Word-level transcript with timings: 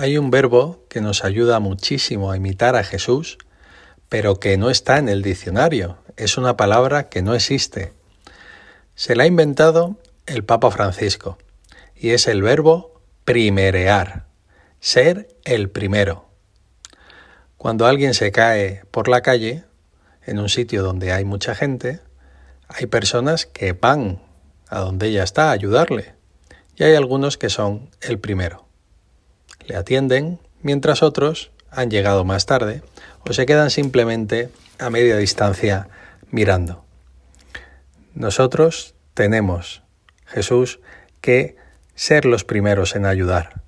hay 0.00 0.16
un 0.16 0.30
verbo 0.30 0.86
que 0.88 1.02
nos 1.02 1.24
ayuda 1.24 1.60
muchísimo 1.60 2.32
a 2.32 2.36
imitar 2.38 2.74
a 2.74 2.84
Jesús, 2.84 3.36
pero 4.08 4.40
que 4.40 4.56
no 4.56 4.70
está 4.70 4.96
en 4.96 5.10
el 5.10 5.20
diccionario. 5.20 5.98
Es 6.16 6.38
una 6.38 6.56
palabra 6.56 7.10
que 7.10 7.20
no 7.20 7.34
existe. 7.34 7.92
Se 8.94 9.14
la 9.14 9.24
ha 9.24 9.26
inventado 9.26 9.98
el 10.24 10.42
Papa 10.42 10.70
Francisco 10.70 11.36
y 11.94 12.10
es 12.10 12.28
el 12.28 12.40
verbo 12.40 13.02
primerear, 13.26 14.24
ser 14.80 15.28
el 15.44 15.68
primero. 15.68 16.30
Cuando 17.58 17.86
alguien 17.86 18.14
se 18.14 18.32
cae 18.32 18.86
por 18.90 19.06
la 19.06 19.20
calle, 19.20 19.64
en 20.24 20.38
un 20.38 20.48
sitio 20.48 20.82
donde 20.82 21.12
hay 21.12 21.26
mucha 21.26 21.54
gente, 21.54 22.00
hay 22.68 22.86
personas 22.86 23.44
que 23.44 23.74
van 23.74 24.22
a 24.66 24.80
donde 24.80 25.08
ella 25.08 25.24
está 25.24 25.50
a 25.50 25.52
ayudarle 25.52 26.14
y 26.74 26.84
hay 26.84 26.94
algunos 26.94 27.36
que 27.36 27.50
son 27.50 27.90
el 28.00 28.18
primero 28.18 28.69
le 29.70 29.76
atienden, 29.76 30.40
mientras 30.62 31.00
otros 31.00 31.52
han 31.70 31.90
llegado 31.90 32.24
más 32.24 32.44
tarde 32.44 32.82
o 33.24 33.32
se 33.32 33.46
quedan 33.46 33.70
simplemente 33.70 34.50
a 34.80 34.90
media 34.90 35.16
distancia 35.16 35.88
mirando. 36.32 36.84
Nosotros 38.14 38.96
tenemos, 39.14 39.84
Jesús, 40.26 40.80
que 41.20 41.54
ser 41.94 42.24
los 42.24 42.42
primeros 42.42 42.96
en 42.96 43.06
ayudar. 43.06 43.62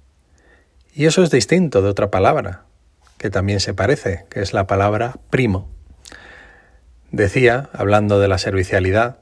Y 0.92 1.06
eso 1.06 1.22
es 1.22 1.30
distinto 1.30 1.82
de 1.82 1.90
otra 1.90 2.10
palabra, 2.10 2.64
que 3.16 3.30
también 3.30 3.60
se 3.60 3.72
parece, 3.72 4.24
que 4.28 4.40
es 4.40 4.52
la 4.52 4.66
palabra 4.66 5.14
primo. 5.30 5.70
Decía, 7.12 7.70
hablando 7.72 8.18
de 8.18 8.26
la 8.26 8.38
servicialidad, 8.38 9.18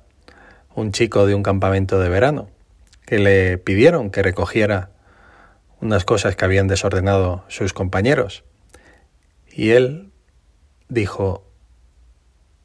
un 0.74 0.92
chico 0.92 1.26
de 1.26 1.34
un 1.34 1.42
campamento 1.42 2.00
de 2.00 2.08
verano, 2.08 2.48
que 3.04 3.18
le 3.18 3.58
pidieron 3.58 4.10
que 4.10 4.22
recogiera 4.22 4.88
unas 5.80 6.04
cosas 6.04 6.36
que 6.36 6.44
habían 6.44 6.68
desordenado 6.68 7.44
sus 7.48 7.72
compañeros. 7.72 8.44
Y 9.50 9.70
él 9.70 10.12
dijo, 10.88 11.44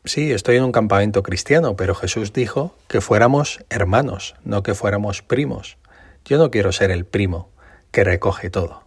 sí, 0.03 0.31
estoy 0.31 0.58
en 0.58 0.63
un 0.63 0.71
campamento 0.71 1.23
cristiano, 1.23 1.75
pero 1.75 1.95
Jesús 1.95 2.33
dijo 2.33 2.75
que 2.88 3.02
fuéramos 3.02 3.63
hermanos, 3.69 4.36
no 4.43 4.63
que 4.63 4.75
fuéramos 4.75 5.21
primos. 5.21 5.77
Yo 6.25 6.38
no 6.38 6.52
quiero 6.52 6.71
ser 6.71 6.91
el 6.91 7.05
primo 7.05 7.49
que 7.91 8.03
recoge 8.03 8.49
todo. 8.49 8.83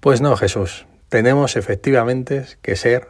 Pues 0.00 0.20
no, 0.20 0.36
Jesús, 0.36 0.86
tenemos 1.08 1.56
efectivamente 1.56 2.44
que 2.62 2.76
ser 2.76 3.08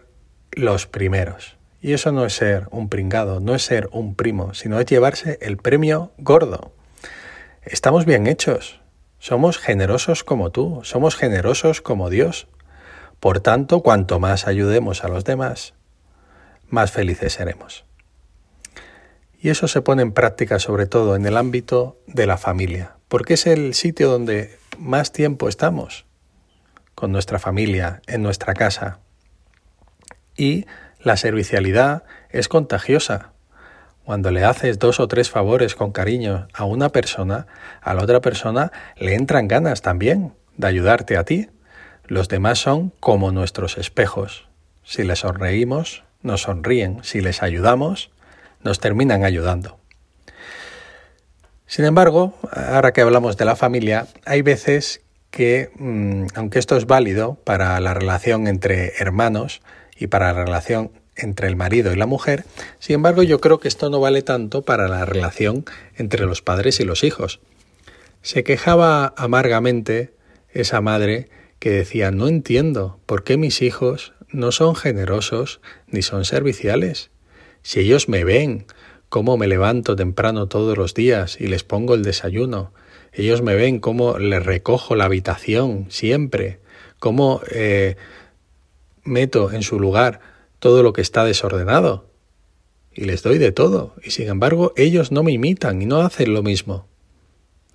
los 0.52 0.86
primeros. 0.86 1.56
Y 1.80 1.92
eso 1.92 2.12
no 2.12 2.24
es 2.24 2.34
ser 2.34 2.66
un 2.70 2.88
pringado, 2.88 3.40
no 3.40 3.54
es 3.54 3.62
ser 3.62 3.88
un 3.92 4.14
primo, 4.14 4.54
sino 4.54 4.80
es 4.80 4.86
llevarse 4.86 5.38
el 5.40 5.58
premio 5.58 6.12
gordo. 6.18 6.72
Estamos 7.62 8.04
bien 8.04 8.26
hechos, 8.26 8.80
somos 9.18 9.58
generosos 9.58 10.24
como 10.24 10.50
tú, 10.50 10.80
somos 10.84 11.16
generosos 11.16 11.80
como 11.80 12.10
Dios. 12.10 12.48
Por 13.20 13.40
tanto, 13.40 13.82
cuanto 13.82 14.20
más 14.20 14.46
ayudemos 14.46 15.04
a 15.04 15.08
los 15.08 15.24
demás, 15.24 15.74
más 16.68 16.92
felices 16.92 17.32
seremos. 17.32 17.84
Y 19.40 19.50
eso 19.50 19.68
se 19.68 19.82
pone 19.82 20.02
en 20.02 20.12
práctica 20.12 20.58
sobre 20.58 20.86
todo 20.86 21.16
en 21.16 21.26
el 21.26 21.36
ámbito 21.36 21.98
de 22.06 22.26
la 22.26 22.36
familia, 22.36 22.96
porque 23.08 23.34
es 23.34 23.46
el 23.46 23.74
sitio 23.74 24.08
donde 24.08 24.58
más 24.78 25.12
tiempo 25.12 25.48
estamos 25.48 26.06
con 26.94 27.12
nuestra 27.12 27.38
familia, 27.38 28.02
en 28.06 28.22
nuestra 28.22 28.54
casa. 28.54 28.98
Y 30.36 30.66
la 31.00 31.16
servicialidad 31.16 32.02
es 32.30 32.48
contagiosa. 32.48 33.32
Cuando 34.08 34.30
le 34.30 34.42
haces 34.42 34.78
dos 34.78 35.00
o 35.00 35.06
tres 35.06 35.28
favores 35.28 35.74
con 35.74 35.92
cariño 35.92 36.48
a 36.54 36.64
una 36.64 36.88
persona, 36.88 37.46
a 37.82 37.92
la 37.92 38.04
otra 38.04 38.22
persona 38.22 38.72
le 38.96 39.14
entran 39.14 39.48
ganas 39.48 39.82
también 39.82 40.32
de 40.56 40.66
ayudarte 40.66 41.18
a 41.18 41.24
ti. 41.24 41.50
Los 42.06 42.30
demás 42.30 42.58
son 42.58 42.90
como 43.00 43.32
nuestros 43.32 43.76
espejos. 43.76 44.48
Si 44.82 45.02
les 45.02 45.18
sonreímos, 45.18 46.04
nos 46.22 46.40
sonríen. 46.40 47.04
Si 47.04 47.20
les 47.20 47.42
ayudamos, 47.42 48.10
nos 48.62 48.80
terminan 48.80 49.24
ayudando. 49.24 49.78
Sin 51.66 51.84
embargo, 51.84 52.32
ahora 52.50 52.94
que 52.94 53.02
hablamos 53.02 53.36
de 53.36 53.44
la 53.44 53.56
familia, 53.56 54.06
hay 54.24 54.40
veces 54.40 55.02
que, 55.30 55.70
mm, 55.76 56.28
aunque 56.34 56.58
esto 56.58 56.78
es 56.78 56.86
válido 56.86 57.34
para 57.44 57.78
la 57.78 57.92
relación 57.92 58.46
entre 58.46 58.94
hermanos 58.98 59.60
y 59.98 60.06
para 60.06 60.32
la 60.32 60.44
relación 60.46 60.92
entre 61.18 61.48
el 61.48 61.56
marido 61.56 61.92
y 61.92 61.96
la 61.96 62.06
mujer, 62.06 62.44
sin 62.78 62.94
embargo 62.94 63.22
yo 63.22 63.40
creo 63.40 63.58
que 63.58 63.68
esto 63.68 63.90
no 63.90 64.00
vale 64.00 64.22
tanto 64.22 64.62
para 64.62 64.88
la 64.88 65.04
relación 65.04 65.64
entre 65.96 66.24
los 66.24 66.40
padres 66.40 66.80
y 66.80 66.84
los 66.84 67.04
hijos. 67.04 67.40
Se 68.22 68.44
quejaba 68.44 69.12
amargamente 69.16 70.14
esa 70.50 70.80
madre 70.80 71.28
que 71.58 71.70
decía 71.70 72.10
no 72.10 72.28
entiendo 72.28 73.00
por 73.06 73.24
qué 73.24 73.36
mis 73.36 73.62
hijos 73.62 74.12
no 74.30 74.52
son 74.52 74.74
generosos 74.74 75.60
ni 75.86 76.02
son 76.02 76.24
serviciales. 76.24 77.10
Si 77.62 77.80
ellos 77.80 78.08
me 78.08 78.24
ven, 78.24 78.66
cómo 79.08 79.36
me 79.36 79.46
levanto 79.46 79.96
temprano 79.96 80.48
todos 80.48 80.76
los 80.76 80.94
días 80.94 81.40
y 81.40 81.46
les 81.46 81.64
pongo 81.64 81.94
el 81.94 82.02
desayuno, 82.02 82.72
ellos 83.12 83.42
me 83.42 83.54
ven 83.54 83.80
cómo 83.80 84.18
les 84.18 84.44
recojo 84.44 84.94
la 84.94 85.04
habitación 85.04 85.86
siempre, 85.88 86.60
cómo 86.98 87.40
eh, 87.50 87.96
meto 89.02 89.50
en 89.52 89.62
su 89.62 89.80
lugar 89.80 90.20
todo 90.58 90.82
lo 90.82 90.92
que 90.92 91.00
está 91.00 91.24
desordenado. 91.24 92.06
Y 92.92 93.04
les 93.04 93.22
doy 93.22 93.38
de 93.38 93.52
todo, 93.52 93.94
y 94.02 94.10
sin 94.10 94.28
embargo 94.28 94.72
ellos 94.76 95.12
no 95.12 95.22
me 95.22 95.32
imitan 95.32 95.80
y 95.80 95.86
no 95.86 96.00
hacen 96.00 96.34
lo 96.34 96.42
mismo. 96.42 96.86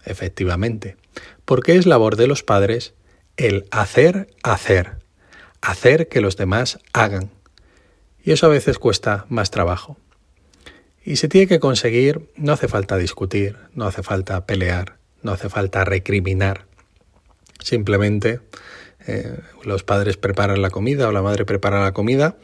Efectivamente, 0.06 0.98
porque 1.46 1.76
es 1.76 1.86
labor 1.86 2.18
de 2.18 2.28
los 2.28 2.44
padres 2.44 2.94
el 3.38 3.66
hacer, 3.72 4.28
hacer, 4.44 4.98
hacer 5.62 6.10
que 6.10 6.22
los 6.22 6.36
demás 6.36 6.80
hagan. 6.92 7.32
Y 8.24 8.32
eso 8.32 8.48
a 8.48 8.50
veces 8.50 8.80
cuesta 8.80 9.26
más 9.30 9.50
trabajo. 9.50 9.98
Y 11.06 11.18
se 11.18 11.28
tiene 11.28 11.48
que 11.48 11.60
conseguir, 11.60 12.30
no 12.36 12.54
hace 12.54 12.68
falta 12.68 12.98
discutir, 12.98 13.58
no 13.74 13.86
hace 13.86 14.04
falta 14.04 14.46
pelear, 14.46 14.98
no 15.22 15.32
hace 15.32 15.50
falta 15.50 15.84
recriminar. 15.84 16.66
Simplemente 17.60 18.40
eh, 19.08 19.40
los 19.64 19.84
padres 19.84 20.18
preparan 20.18 20.62
la 20.62 20.70
comida 20.70 21.08
o 21.08 21.12
la 21.12 21.22
madre 21.22 21.46
prepara 21.46 21.84
la 21.84 21.94
comida 21.94 22.38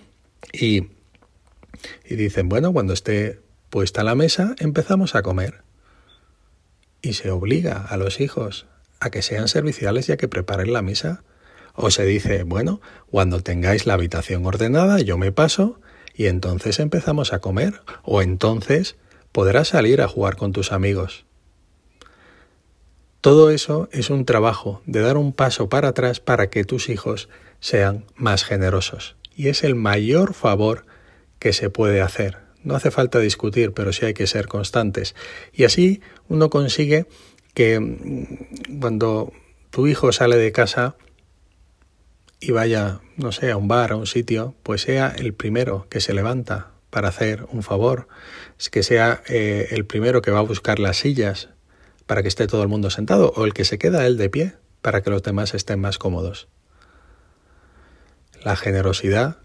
y, 0.51 0.87
dicen, 2.09 2.49
bueno, 2.49 2.73
cuando 2.73 2.93
esté 2.93 3.39
puesta 3.69 4.03
la 4.03 4.15
mesa, 4.15 4.55
empezamos 4.59 5.15
a 5.15 5.21
comer. 5.21 5.61
Y 7.01 7.13
se 7.13 7.31
obliga 7.31 7.85
a 7.85 7.97
los 7.97 8.19
hijos 8.19 8.67
a 8.99 9.09
que 9.09 9.21
sean 9.21 9.47
serviciales 9.47 10.09
y 10.09 10.11
a 10.11 10.17
que 10.17 10.27
preparen 10.27 10.73
la 10.73 10.81
mesa. 10.81 11.23
O 11.73 11.91
se 11.91 12.05
dice, 12.05 12.43
bueno, 12.43 12.81
cuando 13.09 13.41
tengáis 13.41 13.85
la 13.85 13.93
habitación 13.93 14.45
ordenada, 14.45 14.99
yo 14.99 15.17
me 15.17 15.31
paso 15.31 15.79
y 16.13 16.25
entonces 16.25 16.79
empezamos 16.79 17.31
a 17.31 17.39
comer. 17.39 17.81
O 18.03 18.21
entonces 18.21 18.97
podrás 19.31 19.69
salir 19.69 20.01
a 20.01 20.07
jugar 20.07 20.35
con 20.35 20.51
tus 20.51 20.71
amigos. 20.71 21.25
Todo 23.21 23.51
eso 23.51 23.89
es 23.91 24.09
un 24.09 24.25
trabajo 24.25 24.81
de 24.85 25.01
dar 25.01 25.17
un 25.17 25.33
paso 25.33 25.69
para 25.69 25.89
atrás 25.89 26.19
para 26.19 26.49
que 26.49 26.63
tus 26.63 26.89
hijos 26.89 27.29
sean 27.59 28.05
más 28.15 28.45
generosos 28.45 29.18
y 29.39 29.47
es 29.47 29.63
el 29.63 29.73
mayor 29.73 30.33
favor 30.33 30.85
que 31.39 31.53
se 31.53 31.69
puede 31.69 32.01
hacer. 32.01 32.39
No 32.61 32.75
hace 32.75 32.91
falta 32.91 33.19
discutir, 33.19 33.71
pero 33.71 33.93
sí 33.93 34.05
hay 34.05 34.13
que 34.13 34.27
ser 34.27 34.49
constantes. 34.49 35.15
Y 35.53 35.63
así 35.63 36.01
uno 36.27 36.49
consigue 36.49 37.05
que 37.53 37.79
mm, 37.79 38.81
cuando 38.81 39.31
tu 39.69 39.87
hijo 39.87 40.11
sale 40.11 40.35
de 40.35 40.51
casa 40.51 40.97
y 42.41 42.51
vaya, 42.51 42.99
no 43.15 43.31
sé, 43.31 43.49
a 43.49 43.55
un 43.55 43.69
bar, 43.69 43.93
a 43.93 43.95
un 43.95 44.07
sitio, 44.07 44.55
pues 44.61 44.81
sea 44.81 45.07
el 45.07 45.33
primero 45.33 45.87
que 45.89 46.01
se 46.01 46.13
levanta 46.13 46.71
para 46.89 47.07
hacer 47.07 47.45
un 47.49 47.63
favor, 47.63 48.09
que 48.71 48.83
sea 48.83 49.23
eh, 49.29 49.69
el 49.71 49.85
primero 49.85 50.21
que 50.21 50.31
va 50.31 50.39
a 50.39 50.41
buscar 50.41 50.79
las 50.79 50.97
sillas 50.97 51.47
para 52.07 52.23
que 52.23 52.27
esté 52.27 52.45
todo 52.47 52.61
el 52.61 52.67
mundo 52.67 52.89
sentado, 52.89 53.31
o 53.37 53.45
el 53.45 53.53
que 53.53 53.63
se 53.63 53.77
queda 53.77 54.05
él 54.05 54.17
de 54.17 54.29
pie 54.29 54.55
para 54.81 55.01
que 55.01 55.11
los 55.11 55.23
demás 55.23 55.53
estén 55.53 55.79
más 55.79 55.97
cómodos. 55.97 56.49
La 58.43 58.55
generosidad 58.55 59.37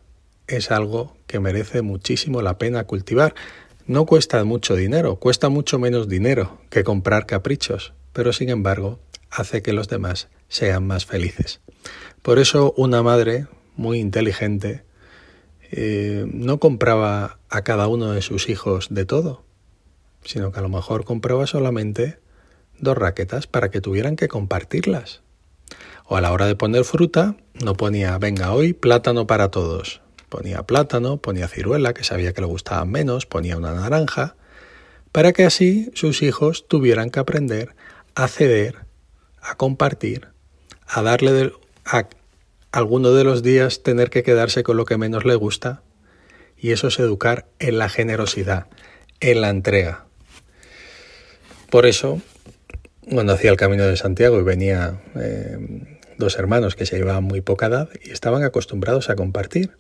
es 0.46 0.70
algo 0.70 1.17
que 1.26 1.41
merece 1.41 1.82
muchísimo 1.82 2.43
la 2.43 2.58
pena 2.58 2.85
cultivar. 2.85 3.35
No 3.87 4.06
cuesta 4.06 4.43
mucho 4.44 4.76
dinero, 4.76 5.17
cuesta 5.17 5.49
mucho 5.49 5.79
menos 5.79 6.08
dinero 6.08 6.58
que 6.70 6.85
comprar 6.85 7.26
caprichos, 7.26 7.93
pero 8.12 8.32
sin 8.32 8.50
embargo 8.50 8.99
hace 9.31 9.62
que 9.62 9.73
los 9.73 9.88
demás 9.88 10.29
sean 10.49 10.87
más 10.87 11.06
felices. 11.06 11.61
Por 12.23 12.38
eso 12.38 12.73
una 12.76 13.02
madre 13.02 13.46
muy 13.76 13.99
inteligente 13.99 14.85
eh, 15.70 16.25
no 16.32 16.58
compraba 16.58 17.38
a 17.50 17.62
cada 17.62 17.88
uno 17.88 18.12
de 18.12 18.23
sus 18.23 18.49
hijos 18.49 18.88
de 18.91 19.05
todo, 19.05 19.43
sino 20.23 20.52
que 20.52 20.61
a 20.61 20.62
lo 20.62 20.69
mejor 20.69 21.05
compraba 21.05 21.46
solamente 21.46 22.19
dos 22.79 22.96
raquetas 22.96 23.46
para 23.46 23.70
que 23.70 23.81
tuvieran 23.81 24.17
que 24.17 24.29
compartirlas. 24.29 25.23
O 26.06 26.17
a 26.17 26.20
la 26.20 26.32
hora 26.32 26.46
de 26.46 26.55
poner 26.55 26.85
fruta, 26.85 27.37
no 27.55 27.75
ponía, 27.75 28.19
venga, 28.19 28.53
hoy 28.53 28.73
plátano 28.73 29.27
para 29.27 29.51
todos. 29.51 30.01
Ponía 30.29 30.65
plátano, 30.65 31.19
ponía 31.19 31.49
ciruela, 31.49 31.95
que 31.95 32.03
sabía 32.03 32.33
que 32.33 32.41
le 32.41 32.47
gustaban 32.47 32.91
menos, 32.91 33.27
ponía 33.27 33.56
una 33.56 33.73
naranja, 33.73 34.35
para 35.12 35.33
que 35.33 35.45
así 35.45 35.91
sus 35.95 36.23
hijos 36.23 36.67
tuvieran 36.67 37.11
que 37.11 37.21
aprender 37.21 37.77
a 38.17 38.27
ceder, 38.27 38.79
a 39.41 39.55
compartir, 39.55 40.29
a 40.87 41.03
darle 41.03 41.53
a 41.85 42.09
alguno 42.73 43.12
de 43.12 43.23
los 43.23 43.43
días 43.43 43.83
tener 43.85 44.11
que 44.11 44.25
quedarse 44.25 44.65
con 44.65 44.77
lo 44.77 44.85
que 44.85 44.99
menos 44.99 45.25
le 45.25 45.37
gusta. 45.37 45.83
Y 46.56 46.73
eso 46.73 46.89
es 46.89 46.99
educar 46.99 47.47
en 47.61 47.79
la 47.79 47.89
generosidad, 47.89 48.67
en 49.21 49.41
la 49.41 49.51
entrega. 49.51 50.06
Por 51.71 51.87
eso, 51.87 52.21
cuando 53.09 53.35
hacía 53.35 53.51
el 53.51 53.56
camino 53.56 53.85
de 53.85 53.97
Santiago 53.97 54.41
y 54.41 54.43
venía 54.43 55.01
eh, 55.15 55.94
dos 56.19 56.38
hermanos 56.38 56.76
que 56.76 56.87
se 56.87 56.96
llevaban 56.96 57.25
muy 57.25 57.40
poca 57.40 57.66
edad 57.66 57.88
y 58.02 58.11
estaban 58.11 58.43
acostumbrados 58.43 59.11
a 59.11 59.16
compartir. 59.16 59.72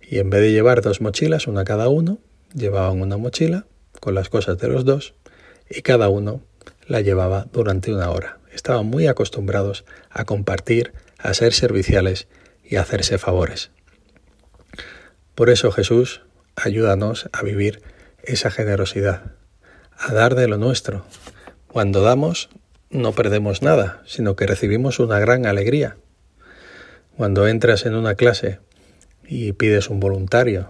Y 0.00 0.18
en 0.18 0.30
vez 0.30 0.42
de 0.42 0.52
llevar 0.52 0.82
dos 0.82 1.00
mochilas, 1.00 1.46
una 1.46 1.64
cada 1.64 1.88
uno, 1.88 2.18
llevaban 2.54 3.00
una 3.00 3.16
mochila 3.16 3.66
con 4.00 4.14
las 4.14 4.28
cosas 4.28 4.58
de 4.58 4.68
los 4.68 4.84
dos 4.84 5.14
y 5.70 5.82
cada 5.82 6.08
uno 6.08 6.42
la 6.86 7.00
llevaba 7.00 7.46
durante 7.52 7.92
una 7.92 8.10
hora. 8.10 8.38
Estaban 8.52 8.86
muy 8.86 9.06
acostumbrados 9.06 9.84
a 10.10 10.24
compartir, 10.24 10.92
a 11.18 11.32
ser 11.34 11.52
serviciales 11.52 12.28
y 12.64 12.76
a 12.76 12.82
hacerse 12.82 13.18
favores. 13.18 13.70
Por 15.34 15.48
eso 15.48 15.72
Jesús, 15.72 16.22
ayúdanos 16.56 17.28
a 17.32 17.42
vivir 17.42 17.82
esa 18.22 18.50
generosidad, 18.50 19.32
a 19.96 20.12
dar 20.12 20.34
de 20.34 20.48
lo 20.48 20.58
nuestro. 20.58 21.06
Cuando 21.68 22.02
damos, 22.02 22.50
no 22.92 23.12
perdemos 23.12 23.62
nada, 23.62 24.02
sino 24.06 24.36
que 24.36 24.46
recibimos 24.46 24.98
una 24.98 25.18
gran 25.18 25.46
alegría. 25.46 25.96
Cuando 27.16 27.48
entras 27.48 27.86
en 27.86 27.94
una 27.94 28.14
clase 28.14 28.58
y 29.26 29.52
pides 29.52 29.88
un 29.88 29.98
voluntario, 29.98 30.68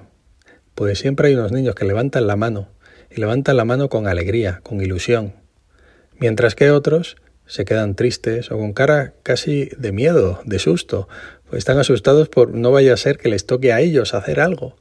pues 0.74 1.00
siempre 1.00 1.28
hay 1.28 1.34
unos 1.34 1.52
niños 1.52 1.74
que 1.74 1.84
levantan 1.84 2.26
la 2.26 2.36
mano, 2.36 2.68
y 3.10 3.20
levantan 3.20 3.56
la 3.56 3.64
mano 3.64 3.88
con 3.88 4.06
alegría, 4.06 4.60
con 4.62 4.80
ilusión, 4.80 5.34
mientras 6.18 6.54
que 6.54 6.70
otros 6.70 7.16
se 7.46 7.64
quedan 7.64 7.96
tristes 7.96 8.50
o 8.50 8.56
con 8.56 8.72
cara 8.72 9.14
casi 9.24 9.70
de 9.76 9.92
miedo, 9.92 10.40
de 10.44 10.58
susto, 10.58 11.08
pues 11.50 11.58
están 11.58 11.78
asustados 11.78 12.28
por 12.28 12.54
no 12.54 12.70
vaya 12.70 12.94
a 12.94 12.96
ser 12.96 13.18
que 13.18 13.28
les 13.28 13.46
toque 13.46 13.72
a 13.72 13.80
ellos 13.80 14.14
hacer 14.14 14.40
algo. 14.40 14.76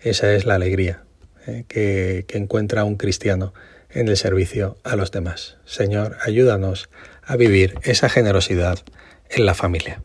Esa 0.00 0.34
es 0.34 0.44
la 0.46 0.56
alegría 0.56 1.04
eh, 1.46 1.64
que, 1.68 2.24
que 2.26 2.38
encuentra 2.38 2.84
un 2.84 2.96
cristiano 2.96 3.54
en 3.94 4.08
el 4.08 4.16
servicio 4.16 4.78
a 4.84 4.96
los 4.96 5.10
demás. 5.10 5.56
Señor, 5.64 6.16
ayúdanos 6.24 6.88
a 7.22 7.36
vivir 7.36 7.74
esa 7.82 8.08
generosidad 8.08 8.78
en 9.30 9.46
la 9.46 9.54
familia. 9.54 10.02